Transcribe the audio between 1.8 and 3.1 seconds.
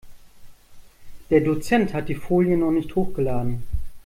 hat die Folien noch nicht